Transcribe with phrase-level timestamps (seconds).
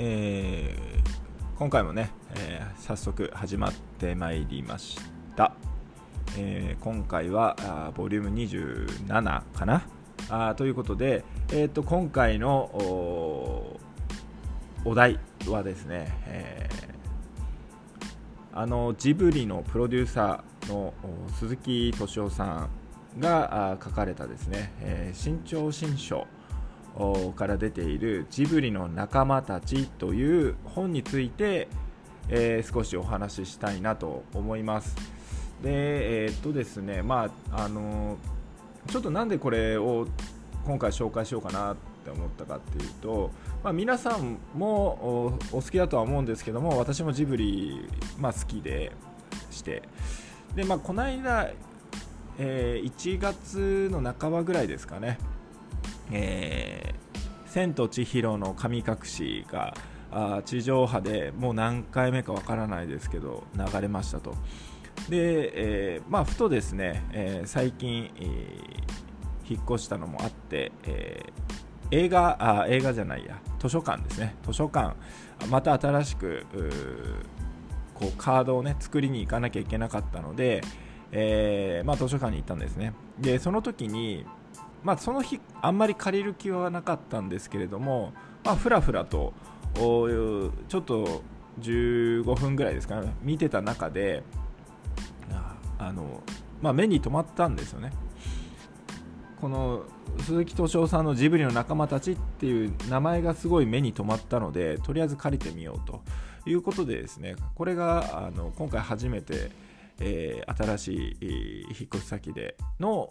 [0.00, 4.96] えー、今回もね、えー、早速始まってまいりまし
[5.34, 5.52] た、
[6.36, 9.82] えー、今回はあボリューム27かな？
[10.30, 12.70] あということで、えーと、今回の
[14.84, 15.18] お題
[15.48, 20.94] はですね、えー、あのジブリのプロデューサーの
[21.34, 22.68] 鈴木敏夫さ
[23.18, 26.24] んが書かれたですね、えー、新潮新書。
[27.36, 31.68] から出ているジブリの仲間たちという本について、
[32.28, 34.96] えー、少しお話ししたいなと思います。
[35.62, 38.16] で、えー、っとですね、まあ、あの
[38.88, 40.06] ちょっとなんでこれを
[40.64, 43.30] 今回紹介しようかなって思ったかっていうと、
[43.62, 47.88] まあ、皆さんもお好きだとは思うんですけども、私もジブリ、
[48.18, 48.92] まあ、好きで
[49.50, 49.82] して、
[50.54, 51.50] で、まあ、この間、
[52.38, 55.18] えー、1月の半ばぐらいですかね、
[56.10, 59.74] えー、千と千尋の神隠しが
[60.10, 64.34] あ地上波でもう何回目かわからないですけど流れましたと。
[65.08, 68.26] で、えー、まあ、ふとですね、えー、最近、えー、
[69.48, 71.22] 引っ越したのもあって、え
[71.90, 74.36] 映画あ映画じゃないや図書館ですね。
[74.44, 74.94] 図書館
[75.48, 76.44] また新しく
[77.94, 80.60] こうカードをね作りに行かなきゃいけなかったので、
[81.12, 82.92] えまあ、図書館に行ったんですね。
[83.18, 84.26] でその時に
[84.82, 88.12] まあ、その日あんまり借りる気はなかったんですけれども、
[88.44, 89.32] まあ、ふらふらと
[89.74, 91.22] ちょっと
[91.60, 94.22] 15分ぐらいですかね見てた中で
[95.78, 96.22] あの、
[96.60, 97.92] まあ、目に留まったんですよね。
[99.40, 99.84] この
[100.20, 106.02] 鈴木敏夫さんのジブリの仲間たちっていう名前がすごい目に留まったのでとりあえず借りてみようと
[106.44, 109.52] いうことでですねこれがあの今回初めて
[110.00, 113.08] えー、新しい引っ越し先での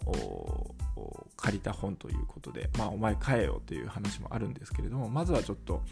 [1.36, 5.82] 借りた本ということで、まあ、お前買えよという話もあるんですけれどもまずはちょっと、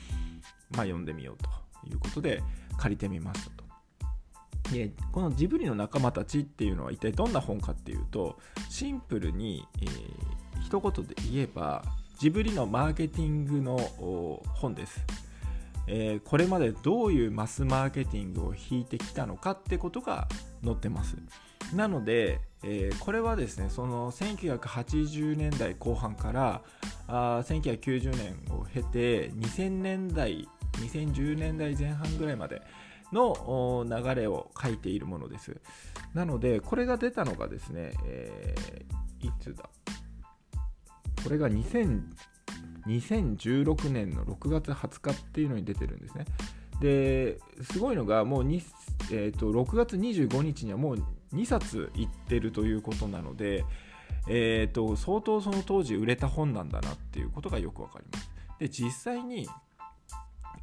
[0.71, 1.51] まあ、読んでみようと
[1.89, 2.43] いうことで
[2.79, 3.67] 借りてみましたと。
[4.73, 8.37] でこのジブリの仲間たちっていうのは一体どんな本かっていうと
[8.69, 11.85] シンプルに、えー、一言で言えば
[12.19, 13.79] ジブリのマーケティングの
[14.55, 15.05] 本です。
[15.89, 20.27] えー、これまでどういうマスマーケティングを引いてきたのかってことが
[20.67, 21.17] 載ってます。
[21.75, 26.63] なので、えー、これはですねその1980年代後半から
[27.09, 32.63] あ1990年を経て2000年代2010年代前半ぐらいまで
[33.13, 35.57] の流れを書いているものです。
[36.15, 39.69] なのでこれが出たのがですね、えー、いつだ？
[41.23, 42.03] これが2000
[42.87, 46.25] 2016年の6月20日っていうのに出てるんですね。
[46.81, 51.05] ですごいのがもう、えーと、6月25日にはもう
[51.35, 53.65] 2冊いってるということなので、
[54.29, 58.31] えーと、相当その当時売れた本なんだなっていうことがよくわかります。
[58.59, 59.49] で実際に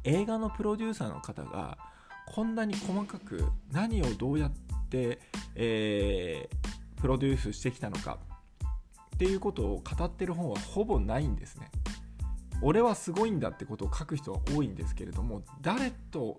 [0.04, 1.78] 映画のプロデューサーの方が
[2.26, 4.52] こんなに細かく何をどうやっ
[4.88, 5.20] て、
[5.54, 8.18] えー、プロデュースしてきたのか
[9.14, 11.70] っていうことを語ってる本はほぼないんですね。
[12.62, 16.38] 俺はすごいんだってことを書く人は多いんですけれども誰と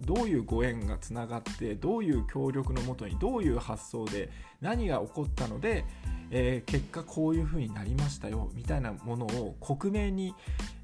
[0.00, 4.30] どういうご縁がつながってどういう協力のもとにどういう発想で
[4.60, 5.84] 何が起こったので、
[6.30, 10.34] えー、結果こういうふうになりましたよみたいなものを克明に、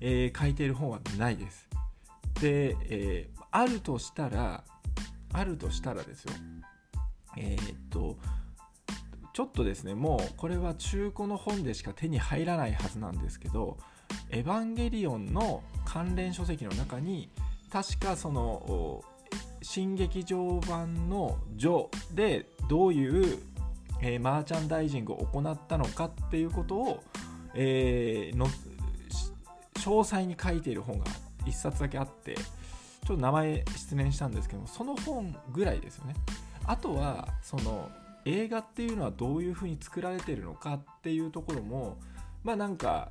[0.01, 1.69] えー、書いている本はないです。
[2.41, 4.63] で、えー、あるとしたら
[5.33, 6.33] あるとしたらですよ
[7.37, 8.17] えー、っと
[9.33, 13.79] ちょっとですねもうこれは中古の本でしか手に入らないはずなんですけど
[14.31, 17.31] 「エヴァンゲリオン」の関連書籍の中に
[17.71, 19.03] 確かその
[19.63, 23.39] 新劇場版の「ジョ」でどういう、
[24.01, 27.05] えー、マーチャンダイジングを行ったのかっていうことを、
[27.55, 28.47] えー、の
[29.75, 31.07] 詳細に書いている本が
[31.47, 36.15] 1冊だけあってちょっと名前失念したんですけどもその本ぐらいですよね。
[36.67, 37.89] あとはその
[38.27, 41.97] 映画っていうのはどういうふうに作られてるのかっていうところも
[42.45, 43.11] まあなんか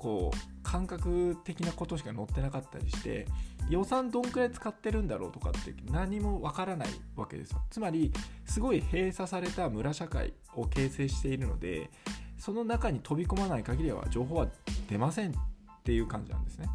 [0.00, 3.26] こう感覚的なことしか載ってなかったりして
[3.68, 7.60] 予算どんくらい使ってるんだろうとかって何もわからないわけですよ。
[7.68, 8.10] つまり
[8.46, 11.90] すごい閉鎖された村社会を形成しているので
[12.38, 14.48] その中に飛び込まない限りは情報は
[14.88, 15.34] 出ませんっ
[15.84, 16.70] ていう感じなんですね。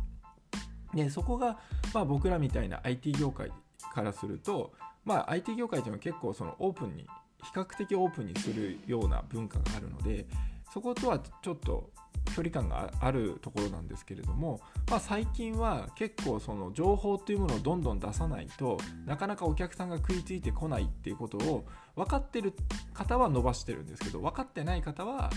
[0.93, 1.57] でそこが、
[1.95, 3.51] まあ、僕らみたいな IT 業界
[3.91, 4.71] からすると、
[5.03, 7.07] まあ、IT 業界というのは結構そのオープンに
[7.41, 10.27] 比較的オープンにするような文化があるので
[10.75, 11.89] そことはちょっと
[12.35, 14.59] 距離感があるところなんですけれども、
[14.91, 22.51] まあ、最近は結構その情報っていうものをどんどん出さないとなかなかお客さんが食いついてこないっていうことを分かってる
[22.93, 25.29] 方は伸ばしてるんですけど分かってない方は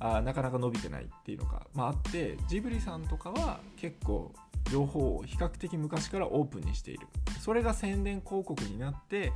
[0.00, 4.32] あなかなか伸びてないっていうのが、まあ、あってジブリさんとかは結構
[4.70, 7.06] 情報を比較的昔からオープンにしている。
[7.40, 9.32] それが宣伝広告になって、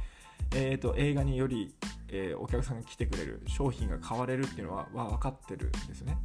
[0.54, 1.74] えーと、映画により、
[2.08, 6.18] えー、お客さんが来てくれる商品が買われるっていうのはは分かってるんですね。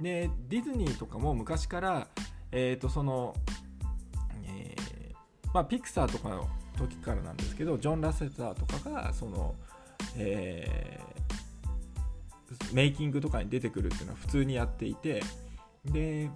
[0.00, 2.08] でディズニーとかも昔から、
[2.50, 3.34] えーとその、
[4.44, 4.84] えー
[5.54, 9.54] まあ、ピクサーとかの時からなんですけどジョン・ラセターとかがその、
[10.16, 15.22] えー、メイキングとかに出てくるっていうのは普通にやっていて
[15.84, 16.28] で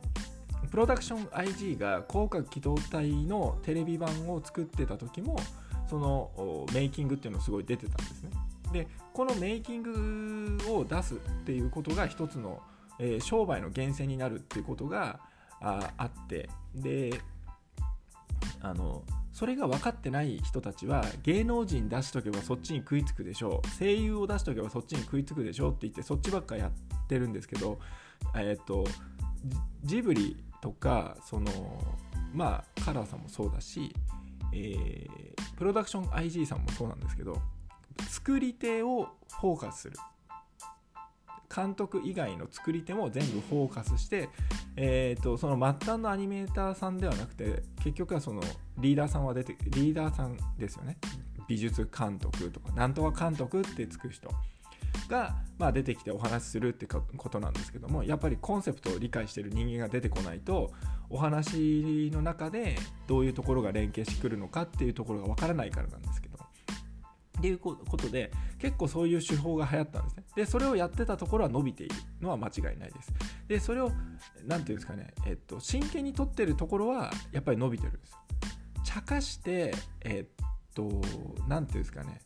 [0.71, 5.39] プロダクション IG が広角機動隊のテレビ版を作ってた時も
[5.89, 8.31] そのメイキングっていうのすごい出てたんですね。
[8.73, 12.61] でこのメイキングを出すっていうことが一つの、
[12.99, 15.21] えー、商売の源泉になるっていうことが
[15.61, 17.21] ああってで
[18.61, 19.03] あの
[19.33, 27.79] それが分かってない人たちは芸能人出しとけばそっちに食いつくでしょう声優を出しとけばそっちに食いつくでしょうって言ってそっちばっかやってるんですけど
[28.37, 28.85] えっ、ー、と
[29.85, 31.51] ジブリとかその
[32.35, 33.95] まあカラーさんもそうだし、
[34.53, 37.41] えー、プロダクション IG さんもそうなんですけど
[38.09, 39.09] 作り手を
[39.41, 39.97] フォーカスする。
[41.55, 44.29] 監督以外の作り手も全部フォーカスして、
[44.77, 48.43] えーと、その末端のアニメーターさんではなくて結局はその
[48.79, 50.99] リーダーさんは出てリーダーさんですよね。
[51.49, 54.31] 美術監督とかなんとか監督ってつく人
[55.09, 60.71] が、まあ、出てきてお話しするってことなんですけどもやっぱりコンセプトを理解してる人間が出てこないと
[61.11, 62.77] お話の中で
[63.07, 66.39] どういうところが連携してくるのかっていうところがわからないからなんですけど。
[67.39, 70.25] っていうことで結構そういう手法が流行ったんですね。
[70.35, 73.13] でそれをやってたところは伸びているのは間違いないです。
[73.47, 74.05] でそれを何て
[74.49, 78.19] 言うんですかね、えっと、真剣にとってるところはやっぱり伸びてるんですよ。
[78.85, 80.45] 茶化してえっ
[80.75, 81.01] と
[81.47, 82.21] 何て言うんですかね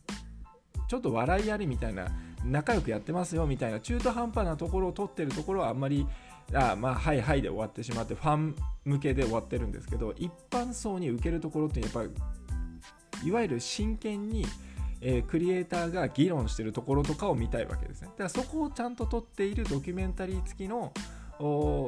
[0.87, 2.07] ちょっと笑いありみたいな
[2.45, 6.07] 仲良くやってますよみたいな中途半端なところを取ってるところはあんまり
[6.53, 8.55] あまあはいはいで終わってしまってファン
[8.85, 12.09] 向けで終わってるんですけど一般層に受けるところってやっぱり
[13.23, 14.45] いわゆる真剣に、
[15.01, 18.09] えー、クリエイターが議論してるところとかを見たいわけですね。
[18.09, 20.91] だからそこをちゃんと撮っているドキュメンタリー付きの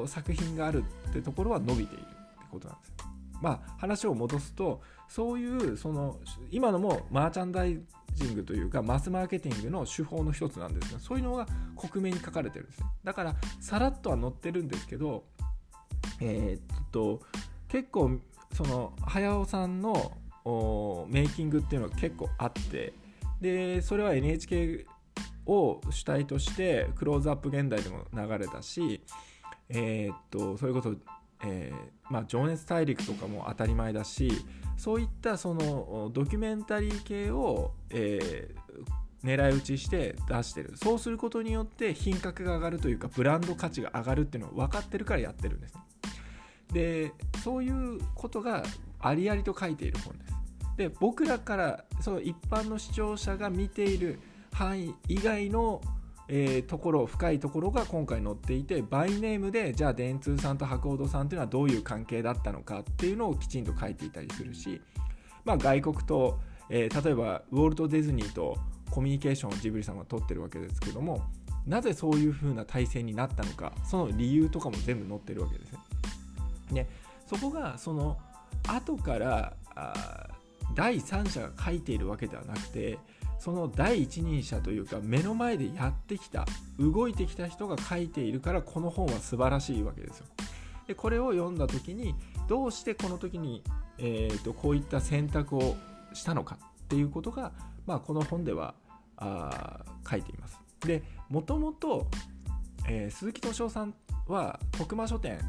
[0.08, 2.16] 作品があるってところは伸びているって
[2.52, 2.94] ことなんです
[3.42, 6.18] まあ話を戻すとそういうその
[6.52, 7.80] 今のもマーチャンダイ
[8.16, 12.88] ジングというかマスマーケティングの手法の一つなんですがそういうのが克明に書かれてるんですね。
[13.04, 15.24] だからさらっとは載ってるんですけど
[16.22, 17.22] えー、っと
[17.68, 18.20] 結構
[18.54, 20.14] その早尾さんの
[21.10, 22.94] メイキングっていうのが結構あって
[23.42, 24.86] でそれは NHK
[25.46, 29.02] を主体としてクローズアップ現代でも流れたし
[29.70, 30.94] えー、っとそれこそ
[31.44, 34.32] えー、まあ、情熱大陸とかも当たり前だし
[34.78, 40.74] そういったそのドキュメンタリー系を、えー、狙い撃ちして出してる。
[40.76, 45.76] そうすることによって品格が上がるというかブランド価値が上がるっていうのを分かってるからやってるんです。
[46.74, 47.12] で
[47.44, 48.64] そういうことが
[49.00, 50.36] ありありと書いている本です。
[50.78, 54.20] で僕らからその一般の視聴者が見ている
[54.52, 55.82] 範囲以外の
[56.28, 64.82] えー、ところ深いところが今回載っていてバイネームでじゃあ電通さんと博報堂さんというのはどういう関係だったのかっていうのをきちんと書いていたりするし、
[65.44, 66.40] まあ、外国と、
[66.70, 68.58] えー、例えばウォルト・ディズニーと
[68.90, 71.22] コミュニケーションをジブリさんが取ってるわけですけども
[71.68, 75.80] なぜそういう風な体制になったのかその理由とかも全部載ってるわけですね。
[76.72, 76.88] で
[77.28, 78.18] そこがその
[78.68, 80.28] 後からあ
[80.76, 82.98] 第三者が書いているわけではなくて
[83.46, 86.48] その第一人者というか目の前でやってきた
[86.80, 90.26] 動いてきた人が書いているからこの本は素晴らしいわけですよ。
[90.88, 92.16] でこれを読んだ時に
[92.48, 93.62] どうしてこの時に、
[94.00, 95.76] えーと、こういった選択を
[96.16, 97.52] したのかっていうことが、
[97.86, 98.74] まあ、この本では
[99.18, 100.60] あ書いています。
[100.80, 102.08] でもともと、
[102.90, 103.94] えー、鈴木敏夫さん
[104.28, 105.40] は徳間書店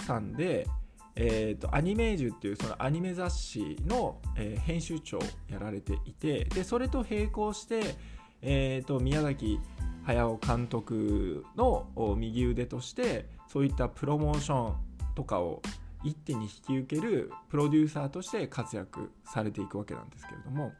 [0.00, 0.68] さんで、
[1.16, 7.96] えーと、アニメージュっていうそのアニメ雑誌の、えー、編集長をやられていてでそれと並行して、
[8.42, 9.58] えーと、宮崎
[10.04, 11.86] 駿監督の
[12.16, 14.74] 右腕としてそういったプロモーション
[15.14, 15.60] とかを
[16.02, 20.72] 一手に引き受けるプロデューサーとして活躍されていくわけなんですけれども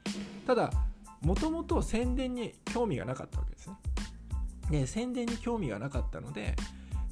[0.46, 0.70] ただ
[1.20, 3.76] もともと宣伝に興味がなかったわけですね。
[4.70, 6.54] で宣伝に興味がなかったので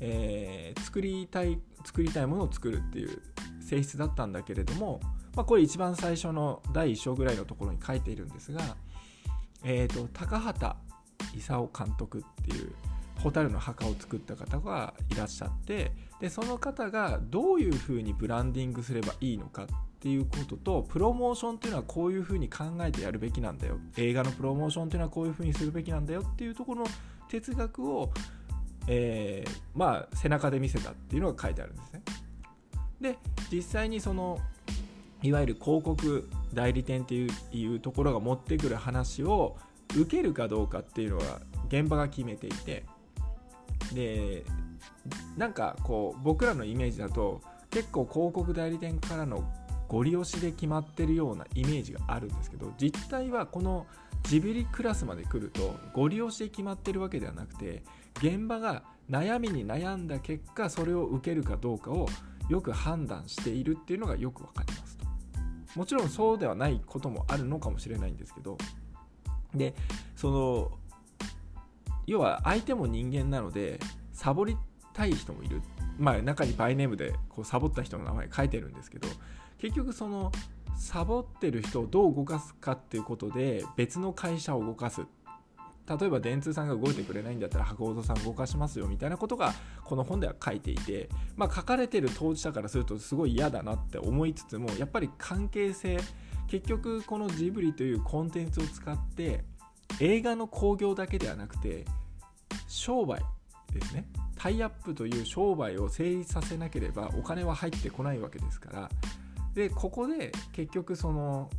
[0.00, 1.58] えー、作りたい
[1.88, 3.22] 作りたいものを作るっていう
[3.62, 5.00] 性質だったんだけれども、
[5.34, 8.76] まあ、これ一番最初の第1章ぐらいのところに書いているんですが、
[9.64, 10.76] えーと、高畑
[11.34, 12.74] 勲監督っていう
[13.24, 19.66] 「蛍の墓」を作った方がいらっしゃってでその方がどういうふうにブランディングすればいいのかっ
[20.00, 23.78] ていうこととプロモーションっていうのはこういうふうに考えてやるべきなんだよ。
[23.96, 26.86] 映画のプロモーションっていうのはこういうふうにするべきなんだよっていうところの
[27.28, 28.12] 哲学を
[28.88, 32.02] えー、まあ背中で見せたっていうのが書いてあるんですね。
[33.00, 33.18] で
[33.52, 34.38] 実際にその
[35.22, 39.56] いわゆる広告代理店っていうところが持ってくる話を
[39.96, 42.84] 受けるかどうかっていうのは現場が決めていて
[43.92, 44.44] で
[45.36, 47.40] なんかこう僕らのイメージだと
[47.70, 49.50] 結構広告代理店からの
[49.88, 53.86] ご利用しで決まってるようなイメージがあるんですけど実態はこの
[54.24, 57.82] ジブリクラスまで来るとご利用しで決まってるわけではなくて
[58.18, 62.08] 現場が悩みに悩んだ結果それを受けるかどうかを
[62.48, 65.06] よく判断しているっていうのがよく分かりますと。
[65.76, 68.56] もちろんそうではないこともあるのかもしれないんですけど
[69.54, 69.74] で
[70.16, 70.70] その
[72.06, 73.78] 要は相手も人間なので
[74.12, 74.56] サボり
[74.94, 75.62] たい人もいる。
[75.98, 79.08] まあ中にバイネームでこうサボった人の名前書いてるんですけど
[79.58, 80.30] 結局その
[80.76, 85.02] サボってる人をどう動かすかっていうことで別の会社を動かす。
[85.88, 95.98] 例えば電通さんが動いてくれないんだったら博報堂さん動かしますよみたいなことがこの本では書いていて、まあ、書かれてる当事者からするとすごい嫌だなって思いつつもやっぱり関係性
[96.46, 99.44] 結局このジブリというコンテンツを使って
[100.00, 101.86] 映画の興行だけではなくて
[102.66, 103.22] 商売
[103.72, 104.06] ですね。
[104.36, 108.90] タイアップという商売を成立させなければお金は入ってこないわけですから
[109.58, 111.50] でここで結局その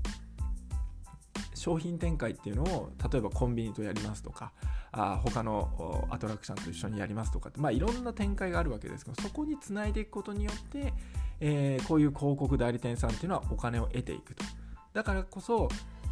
[1.54, 4.54] 商品展開っていうのを例えばコンビニとやりますとか
[4.94, 10.94] あ他のアトラクションと一緒にやりますとかってまあ、いろんな展開があるわけですけどそこにつないでいくことによって、
[11.42, 14.46] えー、こういう広告代理店さんっていうのはお金を得ていくと。
[14.94, 15.68] だからこそ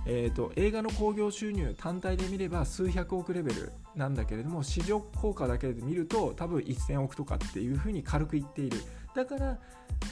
[0.09, 8.77] えーと、映画の興行収入単体で見れば数百億レベルなんだけれども市場効果だけで見ると多分1000億とかっていうふうに軽く言っている。
[9.17, 9.57] だから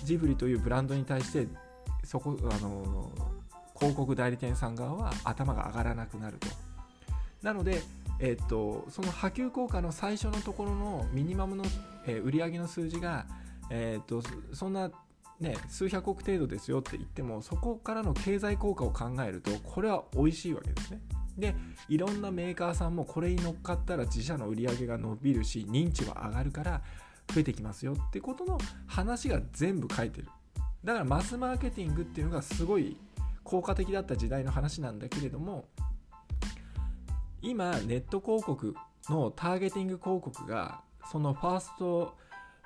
[0.04, 1.48] ジブリというブランドに対して
[2.04, 3.12] そこあの
[3.76, 6.48] 広告代理店さん側は頭が上がらなくなると
[7.44, 7.84] なので、
[8.20, 11.64] えーと、その波及効果の最初のところのミニマムの、
[12.08, 13.28] えー、売上の数字が、
[13.70, 14.90] えーとそんな
[15.40, 21.02] ね、数百億程度ですよって言ってもそこからの経済効果を考えるとこれは美味しいわけですね。
[21.38, 21.54] で
[21.90, 26.82] いろんなメーカーさんもこれに乗っかったら自社の売り上げが伸びるし認知は上がるから
[27.28, 30.28] 増えてきますよってことの話が全部書いてる。
[30.84, 32.98] だからマスマーケティングっていうのがすごい
[33.44, 35.66] 効果的だった時代の話なんだけれども
[37.42, 38.76] 今ネット広告
[39.10, 42.16] のターゲティング広告がそのファースト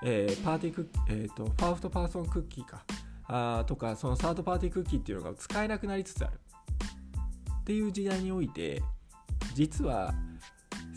[0.02, 2.84] えー、パーティークッキー、えーと、ファーストパーソンクッキーか。
[3.32, 6.40] あとかそのサードパーティークッキーっていうのが使えなくなりつつある。
[7.62, 8.82] っていう時代において
[9.54, 10.14] 実は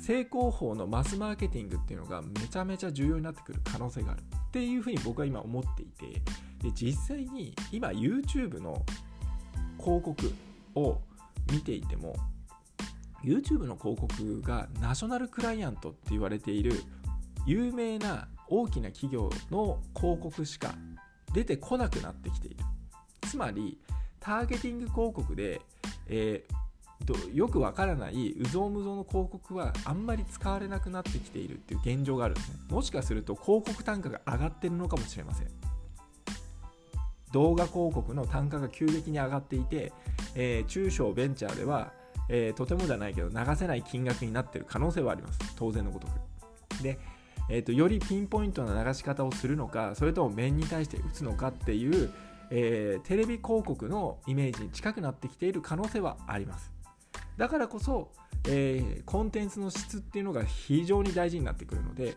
[0.03, 6.21] 正攻法のマスマーケティングっていうのがめちゃめちゃ重要になってくる可能性があるっていうふうに僕は今思っていて
[6.61, 8.85] で実際に今 YouTube の
[9.79, 10.35] 広告
[10.75, 11.01] を
[11.53, 12.17] 見ていても
[13.23, 16.73] YouTube の広告がナショナルクライアントって言われている
[17.47, 20.75] 有名な大きな企業の広告しか
[21.33, 22.57] 出てこなくなってきている。
[23.23, 23.79] つまり
[24.21, 25.61] ターゲティング広告で、
[26.09, 26.55] えー、
[27.05, 32.57] とよくわからないうぞうむぞうの広告はあんまり使われなくなってきているっていう現状があるんですね。
[32.69, 35.49] もしかすると広告単価が上がってるのかもしれません。
[37.33, 39.93] 動画広告の単価が急激に上がっていて、
[40.35, 41.93] えー、中小ベンチャーでは、
[42.29, 45.39] えー、とてもじゃないけど流せない金額になってる可能性はあります。
[45.57, 46.83] 当然のごとく。
[46.83, 46.99] で
[47.49, 52.11] えーと、よりピンポイントな流し方をするのかそれとも面に対して打つのかっていう、
[52.51, 56.71] えー、テレビ広告のイメージに近くなってきている可能性はあります。
[57.37, 58.13] だからこそ、
[58.49, 62.17] えー、コンテンツの質っていうのが非常に大事になってくるので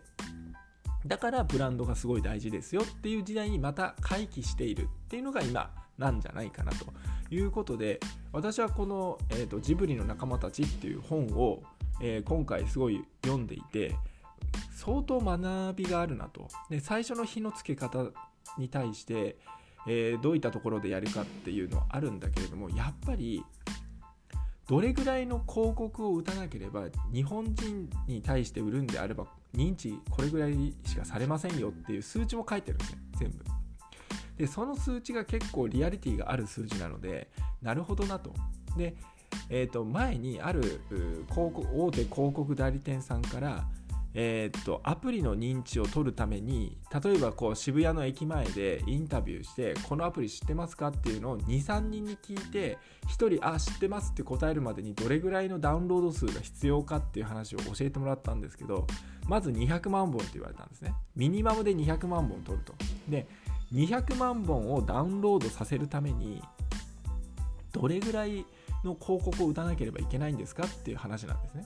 [1.06, 6.86] だからブランドがすごい大事ですよっていう時代にまた回帰しているっていうのが今なんじゃないかなと
[7.30, 8.00] いうことで
[8.34, 11.64] 私はこの、えーと「ジブリの仲間たち」っていう本を、
[12.02, 13.96] えー、今回すごい読んでいて
[14.76, 16.48] 相当学びがあるなと。
[16.70, 18.12] で最初の火のつけ方
[18.58, 19.38] に対して、
[19.88, 23.44] えー、どういったところでやるかっていうのはあるんだけれどもやっぱり
[24.68, 33.44] どれぐらいの広告を打たなければ日本人に対して売るんであれば認知これぐらいしかされませんよっていう数値も書いてるんですね全部。
[34.38, 37.30] でその数値が結構リアリティがある数字なので
[37.62, 38.34] なるほどなと。
[38.76, 38.96] で、
[39.50, 40.82] えー、と前にある
[41.30, 43.66] 広告大手広告代理店さんから
[44.18, 58.88] えー、っとアプリの認知を取るために例えばこう渋谷の駅前でインタビューしてこのアプリ知ってますかっていうのを23人に聞いて1人あ知ってますって答えるまでにどれぐらいのダウンロード数が必要かっていう話を教えてもらったんですけど
[59.28, 60.94] まず200万本って言われたんですね。
[61.16, 62.74] ミニマムで200万本取ると。
[63.10, 63.28] で
[63.74, 66.42] 200万本をダウンロードさせるために
[67.74, 68.46] どれぐらい
[68.86, 71.66] の広告を打たなければいけないんですかっていう話なんですね。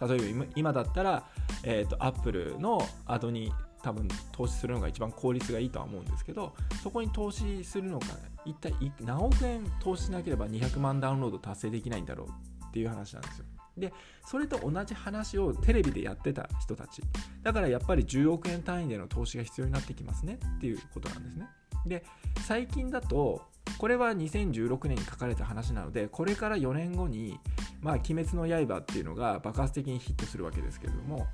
[0.00, 1.24] 例えば今だったら、
[1.62, 3.52] えーと、アップルのアドに
[3.82, 8.06] 多分投資するのが一番効率がいいとは思うんですけどそこに投資するのか
[8.44, 12.28] 一体何億円投資しなければ200万ダウンロード達成できないんだろう
[12.66, 13.44] っていう話なんですよ。
[13.76, 13.92] で
[14.26, 17.02] それと同じ話をテレビでやってた人たち
[17.42, 21.46] だからやっぱり10億円単位での投資が必要になってきますねっていうことなんですね。
[21.86, 22.04] で
[22.46, 23.42] 最近だと
[23.78, 27.38] これは2016年に書かれた話なのでこれから4年後に
[27.82, 31.26] 「まあ、鬼滅の刃」っていうのが爆発的にヒットするわけですけれども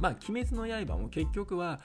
[0.00, 1.80] まあ鬼滅の刃も結局は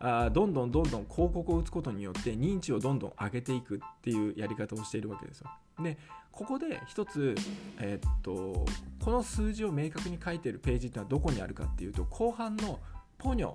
[0.00, 5.50] あどんどんどんどん広告を打つことによって認知をどんどん上げていくっていうやり方をしているわけですよ。
[5.82, 5.96] で
[6.30, 7.34] ここで一つ、
[7.78, 8.66] えー、っと
[9.02, 12.80] この数字を明確に書いているページっていうのはどこにあるかっていうと後半の
[13.18, 13.54] ポニョ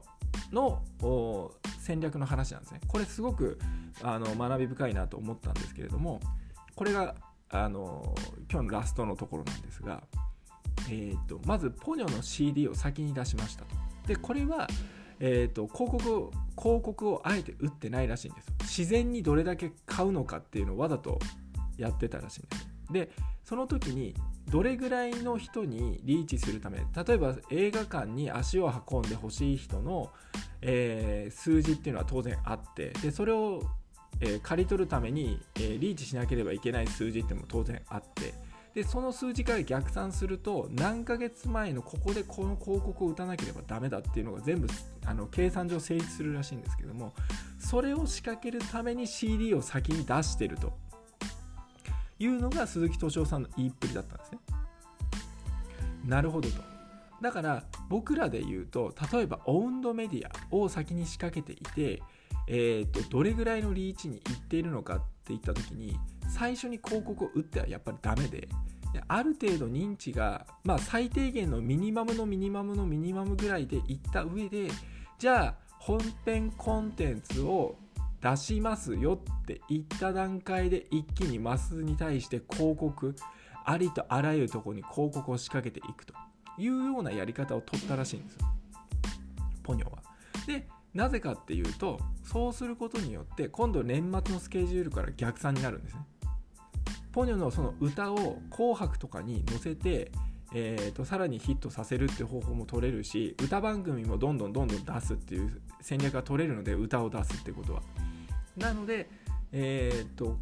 [0.51, 0.81] の
[1.79, 2.81] 戦略の話なんですね。
[2.88, 3.59] これすごく
[4.01, 6.19] あの学び深いなと思ったんですけれども
[6.75, 7.15] これが
[7.51, 8.15] あの
[8.51, 10.03] 今日のラストのところなんですが、
[10.89, 13.75] えーと、まずポニョの CD を先に出しましたと。
[14.08, 14.68] でこれは、
[15.20, 21.20] えーと、広告広告をあえて打ってないらしいんです自然にどれだけ買うのかっていうのをわざと
[21.77, 23.12] やってたらしいんですで
[23.44, 24.15] その時に
[24.50, 30.12] どれぐらいの人にリーチするため例えば映画館に足を運んでほしい人の、
[30.62, 33.62] えー、数字っていうのは当然あってでそれを
[34.21, 38.33] え、刈り取るために、え、リーチしなければいけない数字っても当然あって
[38.73, 44.67] でその数字から逆算すると何ヶ月前のここでこの広告を打たなければダメだっていうのが全部
[45.05, 47.13] あの計算上成立するらしいんですけども
[47.59, 50.71] それを仕掛けるために CD を先に出してると
[52.19, 54.39] いうのが鈴木敏夫さんの言いっぷりだったんですね。
[56.05, 56.61] なるほどと。
[57.21, 62.01] だから僕らで言うと例えばオウンドメディアを先に仕掛けていて
[62.51, 68.50] えーと、どれぐらいのリーチにいっているのかっていった時に最初に広告を打ってはやっぱりダメで
[69.08, 74.69] ある程度認知が、まあ、最低限のミニマムのミニマムのミニマムぐらいでいった上で
[75.19, 77.78] じゃあ本編コンテンツを
[78.21, 83.15] 出しますよって言った段階で一気にマスに対して広告
[83.63, 86.13] ありとあらゆるところに広告を仕掛けていくと
[86.58, 88.47] いうようなやり方を取ったらしいんですよ
[89.63, 90.00] ポニョは。
[90.47, 96.02] でなぜかっていうとそうすることによって今度年末のスケジュールから逆算になるんですね。
[97.12, 100.12] ポニョのその歌を「紅白」とかに載せて、
[100.54, 107.82] えーと、さらにヒットさせるって方法も取れるし歌番組もどんどんどんどん出すっていう戦略が取れるので歌を出すってことは。
[108.58, 109.10] なので、
[109.52, 110.38] えーと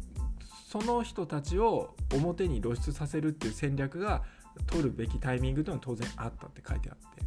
[0.68, 4.22] その人たちを表に露出させるっていう戦略が
[4.66, 7.22] 取るべきタイミングというのは当然あったって書いてあって。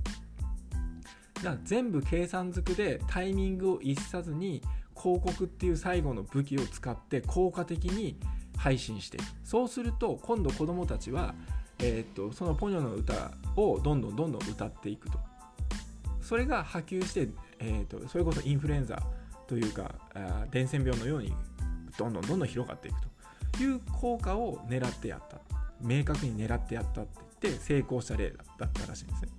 [1.44, 4.62] だ全部計算づくでタイミングを逸さずに
[4.96, 8.18] 広告っていう最後の武器を使って効果的に
[8.58, 9.24] 配信していく。
[9.44, 11.34] そうすると今度子どもたちは、
[11.80, 15.20] えー、っとそのポニョの歌をどんどんどんどん歌っていくと。
[16.22, 19.02] それが波及して、えー、っとそれこそインフルエンザ
[19.48, 21.34] というかあ伝染病のように
[21.98, 23.12] どんどんどんどん広がっていくと。
[23.60, 25.40] いう効果を狙ってやった。
[25.82, 29.30] 明確に狙ってやったって言って成功した例だったらしいんですね。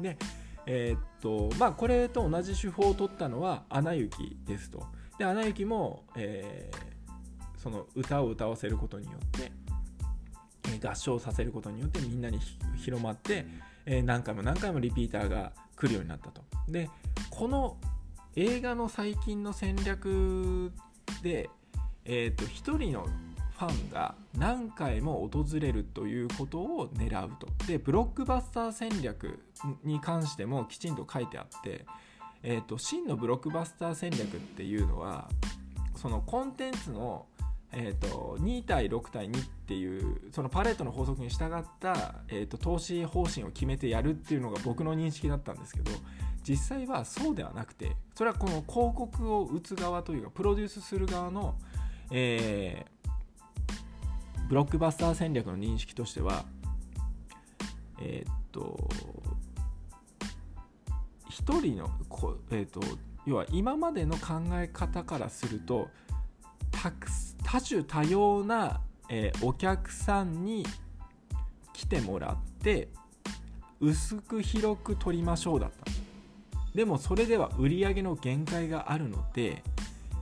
[0.00, 0.18] で
[0.66, 4.86] えー、っとまあこれと同じ手法を取ったのは「アナ雪」ですと。
[5.18, 9.52] で「アナ雪も」えー、その歌を歌わせることによって、
[10.64, 12.40] えー、合唱させることによってみんなに
[12.76, 13.46] 広まって、
[13.86, 16.42] えー、何回も何回もリピーターが来るようになったと。
[16.68, 16.90] で
[17.30, 17.78] この
[18.34, 20.72] 映画の最近の戦略
[21.22, 21.48] で、
[22.04, 23.06] えー、と1人の
[23.58, 27.48] ファンが何回も訪れるということを狙うと。
[27.66, 29.40] でブロックバスター戦略
[29.82, 31.86] に関してもきちんと書いてあって、
[32.42, 35.30] えーと、真のブロックバスター戦略っていうのは
[35.96, 37.24] そのコンテンツの、
[37.72, 45.90] えーと、2対6対2っていうそのパレートの法則に従った、えーと投資方針を決めてやるっていうのが僕の認識だったんですけど
[46.46, 51.56] 実際はそうではなくてそれはこの広告を打つ側というかプロデュースする側の、
[52.10, 52.95] えー
[54.48, 56.44] ブロックバスター戦略の認識としては
[58.00, 58.88] えー、っと
[61.30, 62.80] 1人のこ、えー、っと
[63.26, 65.88] 要は今までの考え方からすると
[67.44, 70.64] 多種多様な、えー、お客さんに
[71.72, 72.88] 来てもらって
[73.80, 75.84] 薄く広く取りましょうだった。
[76.74, 79.62] でもそれでは売り上げの限界があるので、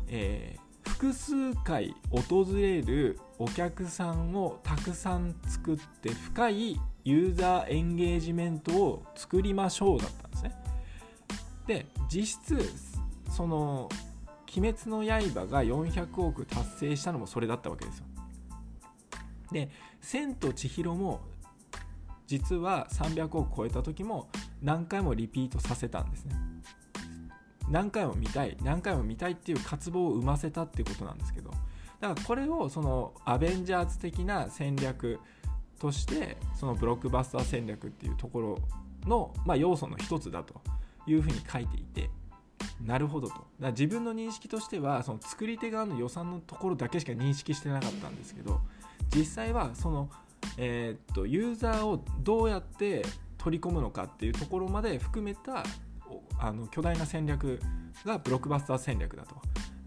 [0.09, 0.64] えー、
[1.05, 10.53] 複数回訪れるお客さんをたくさん作って深いユーザーエンゲージメントを作りましょうだったんですね。
[11.67, 12.73] で実質
[13.31, 13.91] その
[14.57, 18.07] 「鬼滅の刃」が400億達成したのもそれだったわけですよ。
[19.53, 19.69] で
[20.01, 21.21] 「千と千尋」も
[22.27, 24.31] 実は300億超えた時も
[24.63, 26.35] 何回もリピートさせたんですね
[27.69, 31.51] 何回も見たい何回も見たいっていう渇望を生ませたっていうことなんですけど
[32.01, 35.21] だからこれをそのアベンジャーズ的な戦略
[35.81, 38.59] としてそのブロックバスター戦略っていうところ
[39.09, 40.61] の、まあ、要素の一つだと
[41.07, 42.11] いうふうに書いていて
[42.83, 43.35] なるほどと。
[43.61, 48.61] だ自分の認識としてはその作り手側の予算のところだけしか認識してなかったんですけど
[49.15, 50.11] 実際はその、
[50.57, 53.05] えー、っとユーザーをどうやって
[53.39, 55.65] 取り込むのかっていうところまで含めた
[56.39, 57.61] あの巨大な戦略
[58.05, 59.37] がブロックバスター戦略だと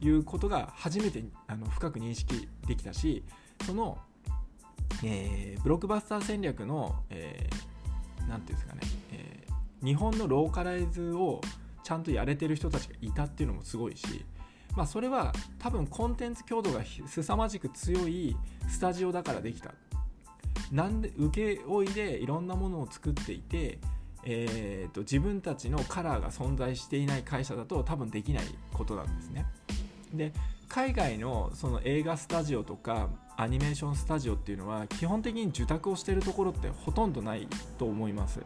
[0.02, 3.24] いうことが初めてあの深く認識できたし
[3.66, 3.98] その、
[5.04, 8.82] えー、ブロックバスター戦略の何、えー、て言うんですかね、
[9.12, 11.42] えー、日本のローカライズを
[11.84, 14.26] ちゃんとやれてる人たちがいたっていうのもすごいし、
[14.76, 18.36] まあ、それは多分コンテンツ強度が凄まじく強い
[18.68, 19.74] スタジオだからできた。
[20.72, 23.80] なんで請負いでいろんなものを作っていて
[24.30, 29.46] えーと、自分たちのカラーが存在していない会社だと多分できないことなんですね。
[30.13, 30.34] で
[30.68, 38.42] 海外のその映画スタジオとかアニメーションスタジオっていうのは基本的に受託をしてるところってほとんどないと思います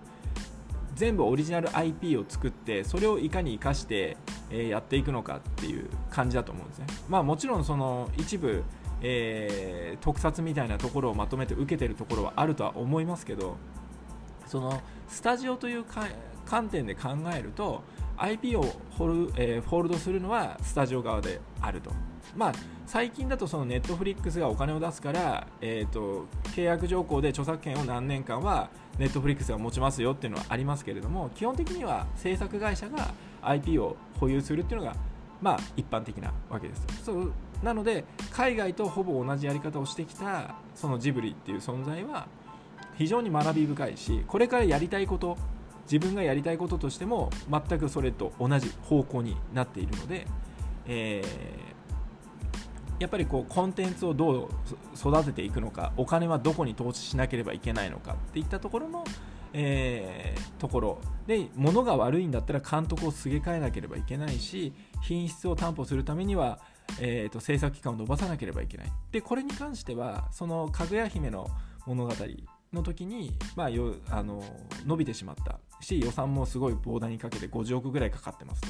[0.94, 4.18] 全部オリジナル IP を作ってそれをいかに生かして、
[4.52, 8.64] やっていくのかっていう感じだと思うんですねまあもちろんその一部、
[9.02, 13.58] えー、特撮みたいなところをまとめて受けてるところはあるとは思いますけど
[14.52, 15.86] そのスタジオという
[16.46, 17.84] 観点で考えると
[18.18, 18.66] IP を
[18.98, 21.90] ホル、えー、ホールドするのはスタジオ側であると。
[22.36, 22.54] まあ、
[22.86, 34.96] 最近だとその Netflix がお金を出すから、えーと、契約条項で著作権を何年間は Netflix が持ちますよっていうのはありますけれども基本的には制作会社が IP を保有するっていうのが、
[35.42, 37.34] まあ、一般的なわけですそう
[37.64, 42.28] なので海外とほぼ同じやり方をしてきたそのジブリっていう存在は
[42.98, 45.38] 非常に学び深いしこれからやりたいこと
[45.92, 50.26] 自分がやりたいこととしても全くそれと同じ方向になっているので、
[50.88, 54.50] えー、やっぱりこうコンテンツをどう
[54.96, 59.04] 育てていくのかお金はどこに投資しなければいけないのかっていったところの、
[59.54, 61.02] えー、ところ。
[61.28, 66.60] で物が悪いんだったら監督をすげ替えなければいけないし品質を担保するためには、
[67.00, 68.92] えーと、制作期間を延ばさなければいけない。
[69.12, 71.48] でこれに関してはそのかぐや姫の
[71.86, 72.14] 物語
[72.74, 74.44] の時に、まあ、よあの
[74.86, 78.68] 伸びてしまったし予算もすごい膨大にかけて50億ぐらいかかってますと。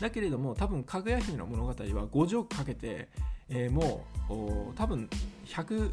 [0.00, 3.08] だけれども多分かぐや姫の物語は50億かけて、
[3.48, 5.08] えー、もう多分
[5.46, 5.90] 100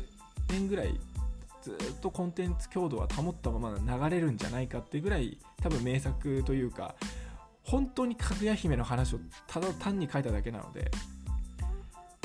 [0.49, 0.99] 年ぐらい
[1.61, 6.95] ずっとコンテンツ強度は保ったまま流れるんじゃないかってぐらい多分名作というか
[7.63, 10.91] 本当にかぐや姫の話をただ単に書いただけなので、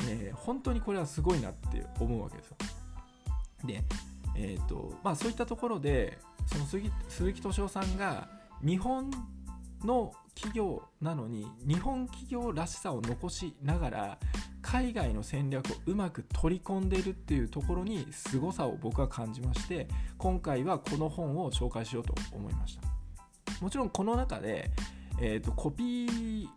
[0.07, 2.57] えー、本当にこれはすごいなって思うわけですよ。
[3.65, 3.83] で
[4.43, 8.27] えーとまあ、そういったところでその鈴木鈴木敏夫さんが
[8.65, 9.11] 日本
[9.83, 14.17] の企業なのに日本企業らしさを残しながら
[14.61, 22.83] 海外の戦略をうまく取り込んでいるっていうところに凄さを僕は感じまして今回はこの本を紹介しようと思いました。
[23.61, 24.71] もちろんこの中で、
[25.19, 26.47] えーと、コピー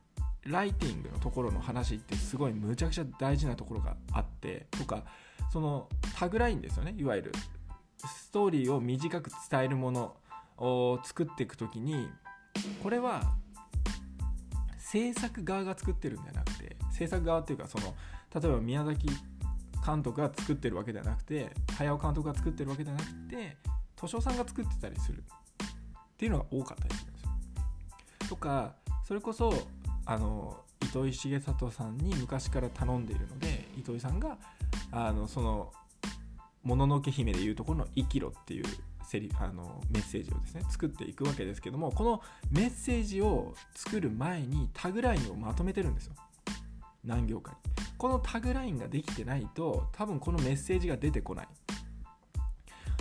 [0.46, 5.04] ライティングのところの話ってすごいむちゃくちゃ大事なところがあってとか
[5.52, 7.32] そのタグラインですよねいわゆる。
[8.06, 10.16] ストーリーを短く伝えるもの
[10.58, 12.08] を作っていく時に
[12.82, 13.22] これは
[14.78, 17.94] 制作側が作ってるんじゃなくて制作側っていうかその
[18.34, 19.08] 例えば宮崎
[19.84, 23.56] 監督が作ってるわけではなくて早尾監督が作ってるわけではなくて
[23.96, 25.26] 敏夫さんが作ってたりするっ
[26.16, 27.30] ていうのが多かったりするんですよ。
[28.28, 28.74] とか
[29.06, 29.52] それこそ
[30.06, 34.38] あの糸井重里さんに昔から頼んでいるので糸井さんが
[34.92, 35.72] あのその
[36.64, 38.64] もののけ姫でいうところの「生きろ」っていう
[39.04, 46.14] セリあのメッセージをですね作っていくわけですけどもこのメッセージを作る前にタグラインをまとめてるんですよ。
[47.04, 47.56] 何行かに
[47.98, 51.48] このタグラインができてないと多分このメッセージが出てこない。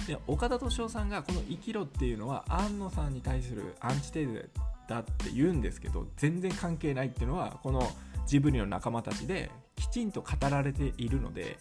[0.08, 4.50] で岡田斗司夫さんがこの「生きろ」っていうのは庵野さんに対するアンチテーゼ
[4.88, 7.90] だって言うんですけど全然関係ないっていうのはこの
[8.26, 11.58] ジブリの仲間たちできちんと語られているので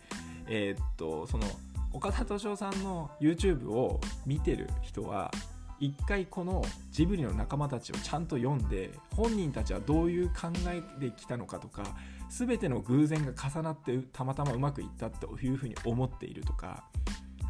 [0.48, 1.46] えー、っとその
[1.92, 5.30] 岡田斗司夫さんの YouTube を見てる人は
[5.78, 11.82] 一回このジブリの仲間たちをちゃんと読んで本人たちはどういう考えできたのかとか
[12.30, 16.84] 全ての偶然が重なってたまたまうまくいったというふうに思っているとか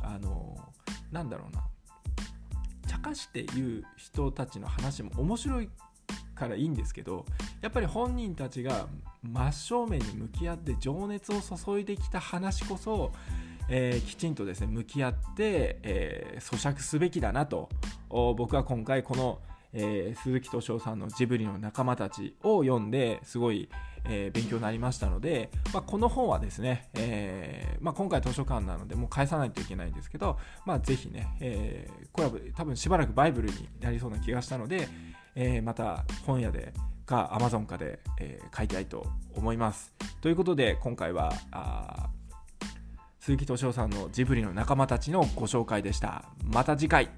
[0.02, 0.56] あの
[1.12, 1.62] なんだろうな。
[2.88, 5.70] 茶化して言う人たちの話も面白い
[6.34, 7.24] からいいんですけど
[7.60, 8.86] やっぱり本人たちが
[9.22, 13.12] 真正面に向き合って情熱を注いできた話こそ
[13.68, 17.68] えー、きちんとですね向き合って、えー、咀嚼すべきだなと
[18.08, 19.38] 僕は今回この、
[19.72, 23.68] えー、鈴木敏夫さんのジブリの仲間たちを読んですごい、
[24.04, 34.88] えー、勉強になりましたので、まあ、この本はですね、えーまあ、今回図書館なのでもう返さないといけないんですけど、まあ、ぜひね、えー、これは多分しばらくバイブルになりそうな気がしたので、
[35.34, 36.74] えー、また本屋で
[37.06, 39.92] か Amazon かで、えー、買いたいと思います。
[40.20, 42.10] ということで今回はあ
[43.24, 46.24] 鈴木敏夫さんのジブリの仲間たちのご紹介でした。
[46.42, 47.08] また次回